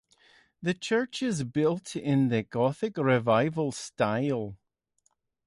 [0.63, 4.57] The church is built in the Gothic Revival style.